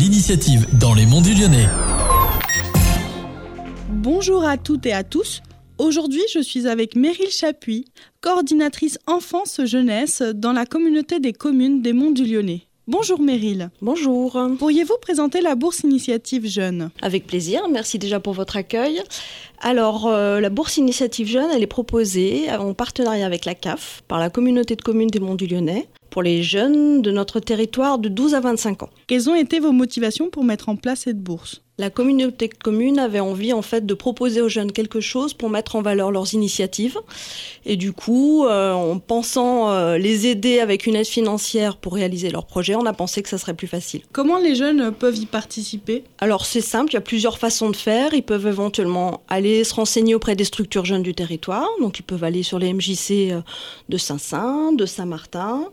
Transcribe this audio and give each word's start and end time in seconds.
initiative 0.00 0.66
dans 0.80 0.94
les 0.94 1.04
monts 1.04 1.20
du 1.20 1.34
Lyonnais. 1.34 1.68
Bonjour 3.90 4.46
à 4.46 4.56
toutes 4.56 4.86
et 4.86 4.94
à 4.94 5.04
tous. 5.04 5.42
Aujourd'hui, 5.76 6.22
je 6.32 6.40
suis 6.40 6.66
avec 6.66 6.96
Meryl 6.96 7.28
Chapuis, 7.28 7.84
coordinatrice 8.22 8.98
enfance-jeunesse 9.06 10.22
dans 10.22 10.52
la 10.52 10.64
communauté 10.64 11.20
des 11.20 11.34
communes 11.34 11.82
des 11.82 11.92
Monts 11.92 12.12
du 12.12 12.24
Lyonnais. 12.24 12.62
Bonjour 12.86 13.20
Meryl. 13.20 13.70
Bonjour. 13.82 14.38
Pourriez-vous 14.58 14.96
présenter 15.02 15.42
la 15.42 15.54
bourse 15.54 15.80
Initiative 15.80 16.46
Jeune 16.46 16.90
Avec 17.02 17.26
plaisir, 17.26 17.68
merci 17.70 17.98
déjà 17.98 18.20
pour 18.20 18.32
votre 18.32 18.56
accueil. 18.56 19.02
Alors, 19.60 20.06
euh, 20.06 20.40
la 20.40 20.48
bourse 20.50 20.78
Initiative 20.78 21.26
Jeune, 21.26 21.50
elle 21.54 21.62
est 21.62 21.66
proposée 21.66 22.50
en 22.50 22.72
partenariat 22.72 23.26
avec 23.26 23.44
la 23.44 23.54
CAF 23.54 24.02
par 24.08 24.18
la 24.18 24.30
communauté 24.30 24.76
de 24.76 24.82
communes 24.82 25.08
des 25.08 25.20
Monts 25.20 25.34
du 25.34 25.46
Lyonnais 25.46 25.88
pour 26.14 26.22
les 26.22 26.44
jeunes 26.44 27.02
de 27.02 27.10
notre 27.10 27.40
territoire 27.40 27.98
de 27.98 28.08
12 28.08 28.36
à 28.36 28.40
25 28.40 28.84
ans. 28.84 28.90
Quelles 29.08 29.28
ont 29.28 29.34
été 29.34 29.58
vos 29.58 29.72
motivations 29.72 30.30
pour 30.30 30.44
mettre 30.44 30.68
en 30.68 30.76
place 30.76 31.00
cette 31.00 31.20
bourse? 31.20 31.63
La 31.76 31.90
communauté 31.90 32.48
commune 32.48 33.00
avait 33.00 33.20
envie 33.20 33.52
en 33.52 33.62
fait 33.62 33.84
de 33.84 33.94
proposer 33.94 34.40
aux 34.40 34.48
jeunes 34.48 34.70
quelque 34.70 35.00
chose 35.00 35.34
pour 35.34 35.50
mettre 35.50 35.74
en 35.74 35.82
valeur 35.82 36.12
leurs 36.12 36.32
initiatives. 36.32 36.98
Et 37.66 37.76
du 37.76 37.92
coup, 37.92 38.46
euh, 38.46 38.72
en 38.72 38.98
pensant 39.00 39.70
euh, 39.70 39.98
les 39.98 40.28
aider 40.28 40.60
avec 40.60 40.86
une 40.86 40.94
aide 40.94 41.06
financière 41.06 41.76
pour 41.76 41.94
réaliser 41.94 42.30
leurs 42.30 42.46
projets, 42.46 42.76
on 42.76 42.86
a 42.86 42.92
pensé 42.92 43.22
que 43.22 43.28
ça 43.28 43.38
serait 43.38 43.54
plus 43.54 43.66
facile. 43.66 44.02
Comment 44.12 44.38
les 44.38 44.54
jeunes 44.54 44.92
peuvent 44.92 45.16
y 45.16 45.26
participer? 45.26 46.04
Alors 46.18 46.46
c'est 46.46 46.60
simple, 46.60 46.92
il 46.92 46.94
y 46.94 46.98
a 46.98 47.00
plusieurs 47.00 47.38
façons 47.38 47.70
de 47.70 47.76
faire. 47.76 48.14
Ils 48.14 48.22
peuvent 48.22 48.46
éventuellement 48.46 49.22
aller 49.28 49.64
se 49.64 49.74
renseigner 49.74 50.14
auprès 50.14 50.36
des 50.36 50.44
structures 50.44 50.84
jeunes 50.84 51.02
du 51.02 51.14
territoire. 51.14 51.68
Donc 51.80 51.98
ils 51.98 52.04
peuvent 52.04 52.22
aller 52.22 52.44
sur 52.44 52.60
les 52.60 52.72
MJC 52.72 53.32
euh, 53.32 53.40
de 53.88 53.96
Saint-Saint, 53.96 54.72
de 54.74 54.86
Saint-Martin. 54.86 55.64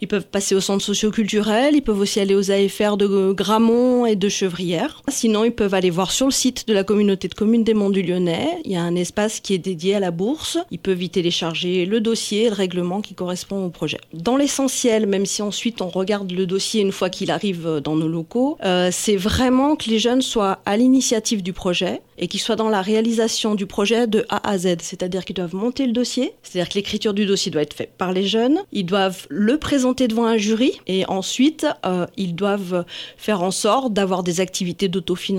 Ils 0.00 0.08
peuvent 0.08 0.26
passer 0.26 0.54
au 0.54 0.60
centre 0.60 0.84
socio-culturel. 0.84 1.74
Ils 1.74 1.82
peuvent 1.82 1.98
aussi 1.98 2.20
aller 2.20 2.36
aux 2.36 2.52
AFR 2.52 2.96
de 2.96 3.32
Gramont 3.32 4.06
et 4.06 4.14
de 4.14 4.28
Chevrières. 4.28 5.02
Sinon, 5.08 5.47
ils 5.48 5.54
peuvent 5.54 5.74
aller 5.74 5.90
voir 5.90 6.10
sur 6.10 6.26
le 6.26 6.32
site 6.32 6.68
de 6.68 6.74
la 6.74 6.84
communauté 6.84 7.26
de 7.28 7.34
communes 7.34 7.64
des 7.64 7.74
Monts 7.74 7.90
du 7.90 8.02
Lyonnais. 8.02 8.60
Il 8.64 8.72
y 8.72 8.76
a 8.76 8.82
un 8.82 8.94
espace 8.94 9.40
qui 9.40 9.54
est 9.54 9.58
dédié 9.58 9.94
à 9.94 10.00
la 10.00 10.10
bourse. 10.10 10.58
Ils 10.70 10.78
peuvent 10.78 11.02
y 11.02 11.10
télécharger 11.10 11.86
le 11.86 12.00
dossier 12.00 12.44
et 12.44 12.48
le 12.48 12.54
règlement 12.54 13.00
qui 13.00 13.14
correspond 13.14 13.64
au 13.64 13.70
projet. 13.70 13.98
Dans 14.12 14.36
l'essentiel, 14.36 15.06
même 15.06 15.26
si 15.26 15.42
ensuite 15.42 15.80
on 15.80 15.88
regarde 15.88 16.30
le 16.30 16.46
dossier 16.46 16.82
une 16.82 16.92
fois 16.92 17.10
qu'il 17.10 17.30
arrive 17.30 17.80
dans 17.82 17.96
nos 17.96 18.08
locaux, 18.08 18.58
euh, 18.64 18.90
c'est 18.92 19.16
vraiment 19.16 19.74
que 19.74 19.88
les 19.88 19.98
jeunes 19.98 20.22
soient 20.22 20.60
à 20.66 20.76
l'initiative 20.76 21.42
du 21.42 21.52
projet 21.52 22.02
et 22.18 22.28
qu'ils 22.28 22.40
soient 22.40 22.56
dans 22.56 22.68
la 22.68 22.82
réalisation 22.82 23.54
du 23.54 23.66
projet 23.66 24.06
de 24.06 24.24
A 24.28 24.48
à 24.48 24.58
Z. 24.58 24.76
C'est-à-dire 24.80 25.24
qu'ils 25.24 25.36
doivent 25.36 25.54
monter 25.54 25.86
le 25.86 25.92
dossier, 25.92 26.32
c'est-à-dire 26.42 26.68
que 26.68 26.74
l'écriture 26.74 27.14
du 27.14 27.26
dossier 27.26 27.50
doit 27.50 27.62
être 27.62 27.74
faite 27.74 27.92
par 27.96 28.12
les 28.12 28.26
jeunes. 28.26 28.58
Ils 28.72 28.86
doivent 28.86 29.26
le 29.28 29.58
présenter 29.58 30.08
devant 30.08 30.26
un 30.26 30.36
jury 30.36 30.80
et 30.86 31.06
ensuite 31.06 31.66
euh, 31.86 32.06
ils 32.16 32.34
doivent 32.34 32.84
faire 33.16 33.42
en 33.42 33.50
sorte 33.50 33.92
d'avoir 33.92 34.22
des 34.22 34.40
activités 34.40 34.88
d'autofinancement 34.88 35.38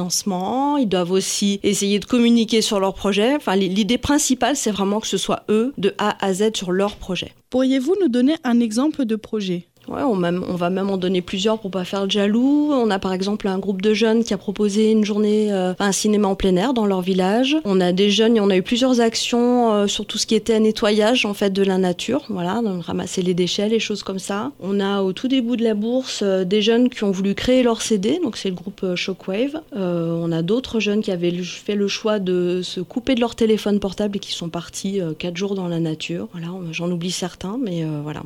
ils 0.77 0.87
doivent 0.87 1.11
aussi 1.11 1.59
essayer 1.63 1.99
de 1.99 2.05
communiquer 2.05 2.61
sur 2.61 2.79
leur 2.79 2.93
projet. 2.93 3.35
Enfin, 3.35 3.55
l'idée 3.55 3.97
principale, 3.97 4.55
c'est 4.55 4.71
vraiment 4.71 4.99
que 4.99 5.07
ce 5.07 5.17
soit 5.17 5.43
eux 5.49 5.73
de 5.77 5.93
A 5.97 6.23
à 6.23 6.33
Z 6.33 6.51
sur 6.55 6.71
leur 6.71 6.95
projet. 6.95 7.33
Pourriez-vous 7.49 7.95
nous 8.01 8.09
donner 8.09 8.35
un 8.43 8.59
exemple 8.59 9.05
de 9.05 9.15
projet? 9.15 9.68
On, 9.91 10.55
va 10.55 10.69
même 10.69 10.89
en 10.89 10.97
donner 10.97 11.21
plusieurs 11.21 11.59
pour 11.59 11.71
pas 11.71 11.83
faire 11.83 12.03
le 12.03 12.09
jaloux. 12.09 12.69
On 12.71 12.89
a 12.91 12.99
par 12.99 13.13
exemple 13.13 13.47
un 13.47 13.57
groupe 13.57 13.81
de 13.81 13.93
jeunes 13.93 14.23
qui 14.23 14.33
a 14.33 14.37
proposé 14.37 14.91
une 14.91 15.03
journée, 15.03 15.51
euh, 15.51 15.73
un 15.79 15.91
cinéma 15.91 16.27
en 16.27 16.35
plein 16.35 16.55
air 16.55 16.73
dans 16.73 16.85
leur 16.85 17.01
village. 17.01 17.57
On 17.65 17.81
a 17.81 17.91
des 17.91 18.09
jeunes, 18.09 18.39
on 18.39 18.49
a 18.49 18.57
eu 18.57 18.61
plusieurs 18.61 19.01
actions 19.01 19.73
euh, 19.73 19.87
sur 19.87 20.05
tout 20.05 20.17
ce 20.17 20.27
qui 20.27 20.35
était 20.35 20.59
nettoyage 20.59 21.25
en 21.25 21.33
fait 21.33 21.51
de 21.51 21.63
la 21.63 21.77
nature, 21.77 22.23
voilà, 22.29 22.61
ramasser 22.81 23.21
les 23.21 23.33
déchets, 23.33 23.69
les 23.69 23.79
choses 23.79 24.03
comme 24.03 24.19
ça. 24.19 24.51
On 24.59 24.79
a 24.79 25.01
au 25.01 25.13
tout 25.13 25.27
début 25.27 25.57
de 25.57 25.63
la 25.63 25.73
bourse 25.73 26.21
euh, 26.23 26.43
des 26.43 26.61
jeunes 26.61 26.89
qui 26.89 27.03
ont 27.03 27.11
voulu 27.11 27.33
créer 27.33 27.63
leur 27.63 27.81
CD, 27.81 28.19
donc 28.23 28.37
c'est 28.37 28.49
le 28.49 28.55
groupe 28.55 28.95
Shockwave. 28.95 29.61
on 29.73 30.31
a 30.31 30.41
d'autres 30.41 30.79
jeunes 30.79 31.01
qui 31.01 31.11
avaient 31.11 31.31
fait 31.43 31.75
le 31.75 31.87
choix 31.87 32.19
de 32.19 32.61
se 32.63 32.79
couper 32.79 33.15
de 33.15 33.21
leur 33.21 33.35
téléphone 33.35 33.79
portable 33.79 34.17
et 34.17 34.19
qui 34.19 34.33
sont 34.33 34.49
partis 34.49 34.99
quatre 35.17 35.37
jours 35.37 35.55
dans 35.55 35.67
la 35.67 35.79
nature. 35.79 36.27
J'en 36.71 36.91
oublie 36.91 37.11
certains, 37.11 37.57
mais 37.61 37.85
voilà. 38.03 38.21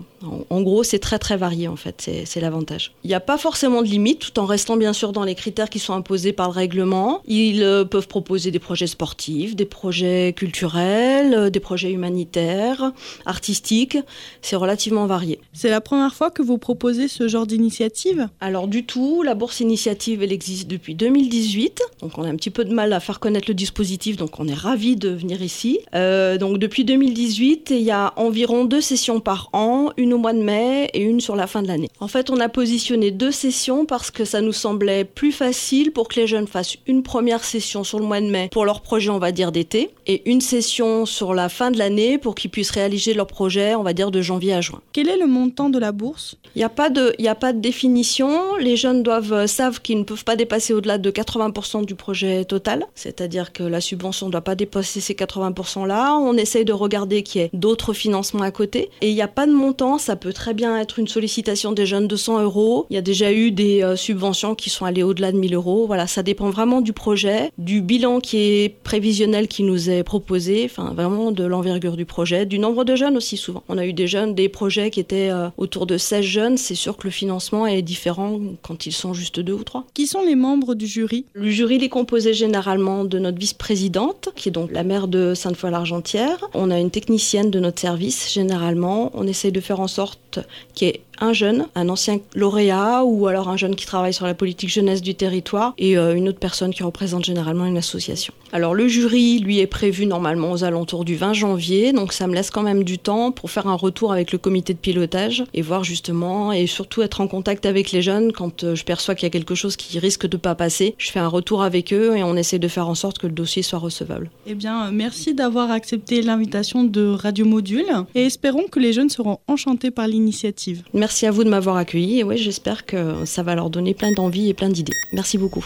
En 0.50 0.62
gros, 0.62 0.84
c'est 0.84 1.00
très 1.00 1.20
très 1.20 1.38
varié 1.38 1.53
en 1.68 1.76
fait, 1.76 2.10
c'est 2.26 2.40
l'avantage. 2.40 2.94
Il 3.04 3.08
n'y 3.08 3.14
a 3.14 3.20
pas 3.20 3.38
forcément 3.38 3.82
de 3.82 3.88
limite, 3.88 4.20
tout 4.20 4.40
en 4.40 4.46
restant 4.46 4.78
bien 4.78 4.94
sûr 4.94 5.12
dans 5.12 5.24
les 5.24 5.36
critères 5.36 5.70
qui 5.70 5.80
sont 5.80 5.94
imposés 5.94 6.34
par 6.34 6.48
le 6.48 6.54
règlement. 6.54 7.22
Ils 7.26 7.64
euh, 7.64 7.86
peuvent 7.86 8.08
proposer 8.08 8.52
des 8.52 8.60
projets 8.60 8.88
sportifs, 8.88 9.56
des 9.56 9.66
projets 9.66 10.34
culturels, 10.36 11.34
euh, 11.34 11.50
des 11.50 11.60
projets 11.60 11.92
humanitaires, 11.92 12.92
artistiques. 13.26 13.98
C'est 14.42 14.56
relativement 14.56 15.06
varié. 15.06 15.40
C'est 15.54 15.70
la 15.70 15.82
première 15.82 16.14
fois 16.14 16.32
que 16.32 16.42
vous 16.42 16.58
proposez 16.58 17.08
ce 17.08 17.28
genre 17.28 17.48
d'initiative? 17.48 18.28
Alors 18.40 18.68
du 18.68 18.86
tout, 18.86 19.24
la 19.24 19.36
bourse 19.36 19.60
initiative, 19.60 20.24
elle 20.24 20.32
existe 20.32 20.68
depuis 20.68 20.96
2018. 20.96 21.82
Donc 22.02 22.18
on 22.18 22.24
a 22.24 22.30
un 22.30 22.36
petit 22.36 22.50
peu 22.50 22.66
de 22.66 22.74
mal 22.74 22.94
à 22.94 23.00
faire 23.00 23.20
connaître 23.20 23.46
le 23.48 23.54
dispositif, 23.54 24.18
donc 24.18 24.40
on 24.40 24.48
est 24.48 24.54
ravis 24.54 24.96
de 24.96 25.10
venir 25.10 25.42
ici. 25.42 25.80
Euh, 25.96 26.38
donc 26.38 26.58
depuis 26.58 26.86
2018, 26.86 27.72
il 27.72 27.82
y 27.82 27.92
a 27.92 28.14
environ 28.18 28.66
deux 28.66 28.82
sessions 28.82 29.20
par 29.20 29.50
an, 29.54 29.92
une 29.98 30.14
au 30.14 30.18
mois 30.18 30.34
de 30.34 30.42
mai 30.42 30.90
et 30.94 31.02
une 31.02 31.22
sur 31.22 31.36
la 31.36 31.43
fin 31.48 31.62
de 31.62 31.68
l'année. 31.68 31.90
En 32.00 32.08
fait, 32.08 32.30
on 32.30 32.40
a 32.40 32.50
positionné 32.50 33.12
deux 33.12 33.32
sessions 33.32 33.86
parce 33.86 34.12
que 34.12 34.26
ça 34.26 34.42
nous 34.42 34.54
semblait 34.54 35.06
plus 35.06 35.32
facile 35.32 35.92
pour 35.92 36.08
que 36.08 36.20
les 36.20 36.28
jeunes 36.28 36.48
fassent 36.48 36.78
une 36.88 37.04
première 37.04 37.44
session 37.44 37.84
sur 37.84 38.00
le 38.00 38.06
mois 38.06 38.22
de 38.22 38.28
mai 38.28 38.50
pour 38.52 38.66
leur 38.66 38.82
projet, 38.82 39.10
on 39.10 39.20
va 39.20 39.32
dire, 39.32 39.52
d'été, 39.52 39.90
et 40.08 40.30
une 40.30 40.42
session 40.42 41.06
sur 41.06 41.34
la 41.34 41.50
fin 41.50 41.72
de 41.72 41.78
l'année 41.78 42.18
pour 42.18 42.36
qu'ils 42.36 42.52
puissent 42.52 42.72
réaliser 42.72 43.14
leur 43.14 43.28
projet, 43.28 43.76
on 43.76 43.84
va 43.84 43.94
dire, 43.94 44.12
de 44.12 44.22
janvier 44.22 44.54
à 44.54 44.62
juin. 44.62 44.82
Quel 44.92 45.10
est 45.10 45.18
le 45.18 45.28
montant 45.28 45.70
de 45.70 45.80
la 45.80 45.92
bourse? 45.92 46.36
Il 46.56 46.60
n'y 46.60 46.64
a, 46.64 46.70
pas 46.70 46.90
de, 46.90 47.16
a 47.26 47.36
pas 47.36 47.52
de 47.52 47.60
définition. 47.60 48.56
Les 48.60 48.78
jeunes 48.78 49.02
doivent 49.02 49.34
euh, 49.34 49.48
savent 49.48 49.82
qu'ils 49.82 49.98
ne 49.98 50.04
peuvent 50.04 50.24
pas 50.24 50.36
dépasser 50.36 50.74
au-delà 50.74 50.98
de 50.98 51.12
80% 51.12 51.86
du 51.86 51.96
projet 51.96 52.46
total, 52.46 52.86
c'est-à-dire 52.96 53.54
que 53.54 53.64
la 53.64 53.82
subvention 53.82 54.28
ne 54.28 54.32
doit 54.32 54.42
pas 54.42 54.56
dépasser 54.56 55.02
ces 55.02 55.14
80%-là. 55.14 56.16
On 56.18 56.38
essaye 56.38 56.66
de 56.66 56.74
regarder 56.74 57.24
qu'il 57.24 57.42
y 57.42 57.44
ait 57.46 57.50
d'autres 57.54 57.94
financements 57.94 58.44
à 58.44 58.52
côté. 58.52 58.90
Et 59.02 59.10
il 59.10 59.16
n'y 59.16 59.22
a 59.22 59.28
pas 59.28 59.48
de 59.48 59.54
montant, 59.54 59.98
ça 59.98 60.16
peut 60.16 60.34
très 60.34 60.54
bien 60.54 60.78
être 60.80 61.00
une 61.00 61.08
solution 61.08 61.23
sollicitation 61.24 61.72
des 61.72 61.86
jeunes 61.86 62.10
de 62.10 62.18
100 62.18 62.44
euros. 62.44 62.86
Il 62.90 62.96
y 62.96 63.00
a 63.00 63.02
déjà 63.02 63.32
eu 63.32 63.52
des 63.52 63.82
euh, 63.82 63.96
subventions 63.96 64.56
qui 64.56 64.70
sont 64.70 64.84
allées 64.84 65.04
au-delà 65.04 65.32
de 65.32 65.38
1000 65.38 65.56
euros. 65.56 65.88
Voilà, 65.88 66.06
ça 66.06 66.22
dépend 66.22 66.50
vraiment 66.50 66.82
du 66.82 66.92
projet, 66.92 67.50
du 67.58 67.82
bilan 67.82 68.20
qui 68.20 68.38
est 68.40 68.76
prévisionnel 68.84 69.48
qui 69.48 69.64
nous 69.64 69.90
est 69.90 70.04
proposé, 70.04 70.64
enfin 70.66 70.94
vraiment 70.94 71.32
de 71.32 71.46
l'envergure 71.46 71.96
du 71.96 72.04
projet, 72.06 72.46
du 72.46 72.60
nombre 72.60 72.84
de 72.84 72.98
jeunes 72.98 73.16
aussi 73.16 73.38
souvent. 73.38 73.64
On 73.70 73.78
a 73.78 73.86
eu 73.86 73.94
des 73.94 74.06
jeunes, 74.06 74.36
des 74.36 74.50
projets 74.50 74.92
qui 74.92 75.00
étaient 75.00 75.30
euh, 75.30 75.48
autour 75.56 75.86
de 75.86 75.98
16 75.98 76.26
jeunes. 76.26 76.58
C'est 76.58 76.76
sûr 76.76 76.98
que 76.98 77.08
le 77.08 77.12
financement 77.12 77.66
est 77.68 77.82
différent 77.82 78.38
quand 78.62 78.86
ils 78.86 78.92
sont 78.92 79.14
juste 79.14 79.40
deux 79.40 79.54
ou 79.54 79.64
trois. 79.64 79.86
Qui 79.94 80.08
sont 80.08 80.24
les 80.26 80.36
membres 80.36 80.76
du 80.76 80.88
jury? 80.88 81.26
Le 81.32 81.50
jury 81.50 81.76
est 81.76 81.90
composé 81.90 82.34
généralement 82.34 83.06
de 83.06 83.18
notre 83.18 83.40
vice-présidente, 83.40 84.28
qui 84.36 84.50
est 84.50 84.52
donc 84.52 84.74
la 84.74 84.84
maire 84.84 85.08
de 85.08 85.34
Sainte-Foy-l'Argentière. 85.36 86.50
On 86.54 86.70
a 86.70 86.80
une 86.80 86.92
technicienne 86.92 87.50
de 87.50 87.62
notre 87.62 87.80
service 87.80 88.34
généralement. 88.34 89.10
On 89.14 89.26
essaye 89.26 89.54
de 89.54 89.62
faire 89.62 89.80
en 89.80 89.88
sorte 89.88 90.40
qu'il 90.74 90.88
y 90.88 90.92
ait 90.92 91.02
un 91.20 91.34
jeune, 91.34 91.68
un 91.76 91.90
ancien 91.90 92.20
lauréat 92.36 93.04
ou 93.04 93.28
alors 93.28 93.50
un 93.50 93.58
jeune 93.58 93.76
qui 93.76 93.86
travaille 93.86 94.14
sur 94.14 94.26
la 94.26 94.34
politique 94.34 94.70
jeunesse 94.70 95.02
du 95.02 95.16
territoire 95.16 95.74
et 95.78 95.98
euh, 95.98 96.16
une 96.16 96.30
autre 96.30 96.40
personne 96.40 96.74
qui 96.74 96.84
représente 96.84 97.26
généralement 97.26 97.66
une 97.66 97.78
association. 97.78 98.34
Alors 98.52 98.74
le 98.74 98.88
jury, 98.88 99.40
lui, 99.40 99.60
est 99.60 99.68
prévu 99.68 100.06
normalement 100.06 100.52
aux 100.52 100.64
alentours 100.64 101.06
du 101.06 101.16
20 101.16 101.34
janvier, 101.34 101.94
donc 101.94 102.14
ça 102.14 102.28
me 102.28 102.34
laisse 102.34 102.52
quand 102.52 102.62
même 102.62 102.84
du 102.84 103.00
temps 103.00 103.32
pour 103.32 103.50
faire 103.50 103.68
un 103.68 103.76
retour 103.76 104.12
avec 104.12 104.32
le 104.32 104.38
comité 104.38 104.74
de 104.74 104.80
pilotage 104.80 105.44
et 105.54 105.62
voir 105.62 105.84
justement 105.84 106.52
et 106.52 106.68
surtout 106.68 107.02
être 107.02 107.22
en 107.22 107.28
contact 107.28 107.66
avec 107.66 107.92
les 107.92 108.02
jeunes 108.02 108.32
quand 108.32 108.64
euh, 108.64 108.76
je 108.76 108.84
perçois 108.84 109.16
qu'il 109.16 109.26
y 109.26 109.28
a 109.28 109.32
quelque 109.32 109.56
chose 109.56 109.76
qui 109.76 109.98
risque 110.00 110.28
de 110.28 110.38
pas 110.38 110.56
passer. 110.56 110.96
Je 110.98 111.12
fais 111.12 111.20
un 111.20 111.28
retour 111.28 111.64
avec 111.64 111.94
eux 111.94 112.16
et 112.16 112.24
on 112.24 112.36
essaie 112.36 112.60
de 112.60 112.68
faire 112.68 112.88
en 112.88 112.96
sorte 112.96 113.18
que 113.18 113.28
le 113.28 113.34
dossier 113.34 113.64
soit 113.64 113.80
recevable. 113.80 114.30
Eh 114.46 114.56
bien, 114.56 114.92
merci 114.92 115.34
d'avoir 115.34 115.72
accepté 115.72 116.22
l'invitation 116.22 116.84
de 116.84 117.08
Radio 117.08 117.46
Module 117.46 117.86
et 118.16 118.26
espérons 118.26 118.66
que 118.70 118.80
les 118.80 118.94
jeunes 118.94 119.10
seront 119.10 119.40
enchantés 119.48 119.92
par 119.92 120.08
l'initiative. 120.08 120.84
Merci 121.04 121.26
à 121.26 121.32
vous 121.32 121.44
de 121.44 121.50
m'avoir 121.50 121.76
accueilli 121.76 122.22
et 122.22 122.38
j'espère 122.38 122.86
que 122.86 123.26
ça 123.26 123.44
va 123.44 123.56
leur 123.56 123.70
donner 123.70 123.94
plein 123.94 124.14
d'envie 124.14 124.48
et 124.48 124.54
plein 124.54 124.70
d'idées. 124.70 124.94
Merci 125.12 125.38
beaucoup. 125.38 125.66